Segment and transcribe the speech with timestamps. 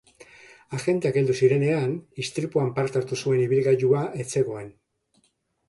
[0.77, 1.93] Agenteak heldu zirenean,
[2.25, 4.77] istripuan parte hartu zuen ibilgailua ez zegoen.